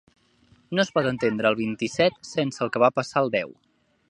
[0.77, 3.57] No es pot entendre el vint-i-set sense el que va passar el deu.